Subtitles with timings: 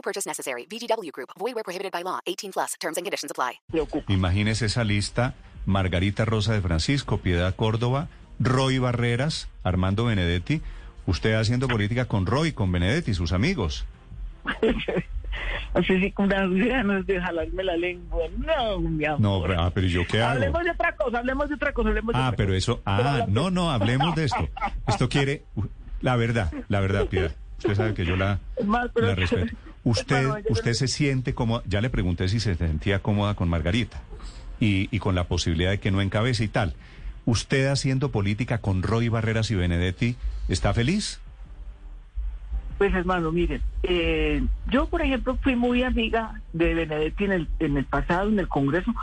[0.00, 0.66] No purchase necessary.
[0.66, 1.28] VGW Group.
[1.38, 2.20] Void where prohibited by law.
[2.26, 2.74] 18 plus.
[2.80, 3.60] Terms and conditions apply.
[4.08, 5.34] Imagínese esa lista,
[5.66, 8.08] Margarita Rosa de Francisco, Piedad Córdoba,
[8.38, 10.62] Roy Barreras, Armando Benedetti,
[11.06, 13.84] usted haciendo política con Roy, con Benedetti, sus amigos.
[15.74, 18.22] Así sí, con unas ganas de jalarme la lengua.
[18.38, 19.20] No, mi amor.
[19.20, 20.32] No, pero, ah, pero ¿yo qué hago?
[20.32, 22.56] Hablemos de otra cosa, hablemos de otra cosa, hablemos de Ah, otra pero cosa.
[22.58, 24.48] eso, Pero ah, no, no, hablemos de esto.
[24.88, 25.44] Esto quiere,
[26.00, 27.32] la verdad, la verdad, Piedad.
[27.58, 29.54] Usted sabe que yo la, Más, pero- la respeto.
[29.82, 34.02] Usted, Bueno, usted se siente cómoda, ya le pregunté si se sentía cómoda con Margarita
[34.58, 36.74] y, y con la posibilidad de que no encabece y tal.
[37.24, 40.16] ¿Usted haciendo política con Roy Barreras y Benedetti
[40.48, 41.20] está feliz?
[42.80, 47.76] Pues hermano, miren, eh, yo por ejemplo fui muy amiga de Benedetti en el, en
[47.76, 48.94] el pasado, en el Congreso.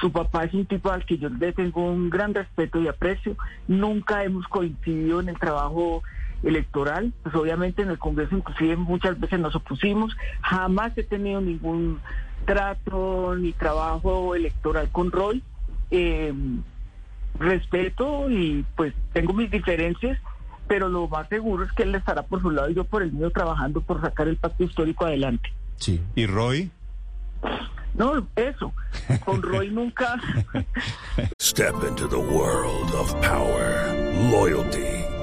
[0.00, 3.36] Su papá es un tipo al que yo le tengo un gran respeto y aprecio.
[3.68, 6.02] Nunca hemos coincidido en el trabajo
[6.42, 10.16] electoral, pues obviamente en el Congreso inclusive muchas veces nos opusimos.
[10.42, 12.00] Jamás he tenido ningún
[12.44, 15.42] trato ni trabajo electoral con Roy.
[15.90, 16.32] Eh,
[17.38, 20.18] respeto y pues tengo mis diferencias,
[20.66, 23.12] pero lo más seguro es que él estará por su lado y yo por el
[23.12, 25.52] mío trabajando por sacar el pacto histórico adelante.
[25.76, 26.00] Sí.
[26.14, 26.70] ¿Y Roy?
[27.94, 28.72] No, eso.
[29.24, 30.20] Con Roy nunca.
[31.40, 33.94] Step into the world of power,
[34.30, 35.04] loyalty,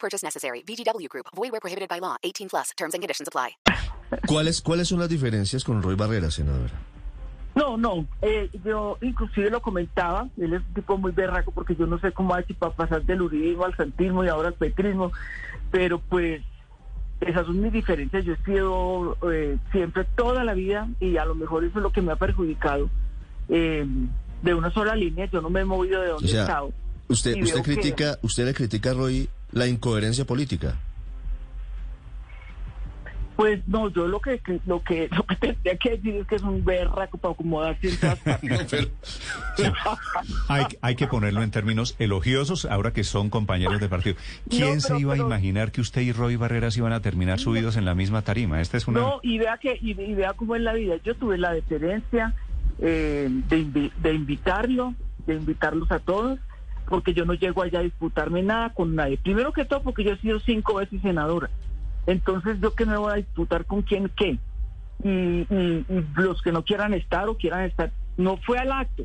[0.00, 0.62] Purchase necessary.
[0.66, 1.26] VGW Group.
[1.36, 2.16] Void where prohibited by law.
[2.22, 2.70] 18 plus.
[2.76, 3.56] Terms and conditions apply.
[4.26, 6.72] ¿Cuáles, ¿Cuáles son las diferencias con Roy Barrera, senadora?
[7.54, 8.06] No, no.
[8.22, 10.28] eh, yo inclusive lo comentaba.
[10.38, 13.02] Él es un tipo muy berraco porque yo no sé cómo ha hecho para pasar
[13.04, 15.12] del uribismo al santismo y ahora al petrismo.
[15.70, 16.42] Pero pues
[17.20, 18.24] esas son mis diferencias.
[18.24, 21.92] Yo he sido eh, siempre toda la vida y a lo mejor eso es lo
[21.92, 22.88] que me ha perjudicado.
[23.48, 23.84] eh,
[24.42, 25.26] de una sola línea.
[25.26, 26.72] Yo no me he movido de donde O he sea, estado.
[27.08, 30.76] usted, usted veo que- critica, usted le critica a Roy la incoherencia política.
[33.36, 36.42] Pues no, yo lo que lo que lo que tendría que decir es que es
[36.42, 38.90] un berraco para acomodarse en todas partes.
[40.48, 44.16] Hay, hay que ponerlo en términos elogiosos ahora que son compañeros de partido.
[44.50, 47.38] ¿Quién No, se iba pero- a imaginar que usted y Roy Barreras iban a terminar
[47.40, 48.60] subidos en la misma tarima?
[48.60, 49.00] Esta es una...
[49.00, 50.96] No, y vea que y, y vea cómo es la vida.
[51.02, 52.34] Yo tuve la deferencia
[52.78, 54.94] eh, de, invi- de invitarlo,
[55.26, 56.38] de invitarlos a todos,
[56.90, 59.16] porque yo no llego allá a disputarme nada con nadie.
[59.16, 61.48] Primero que todo, porque yo he sido cinco veces senadora.
[62.06, 64.38] Entonces, ¿yo qué me voy a disputar con quién qué?
[65.02, 69.04] Y, y- y los que no quieran estar o quieran estar, no fue al acto,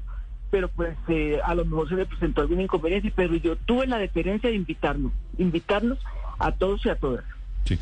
[0.52, 3.98] pero pues eh, a lo mejor se le presentó alguna inconveniencia, pero yo tuve la
[4.00, 6.00] deferencia de invitarlos, invitarlos
[6.40, 7.24] a todos y a todas.
[7.66, 7.78] Sí.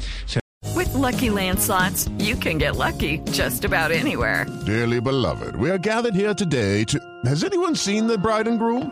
[0.75, 4.46] With Lucky Land slots, you can get lucky just about anywhere.
[4.66, 7.00] Dearly beloved, we are gathered here today to.
[7.25, 8.92] Has anyone seen the bride and groom?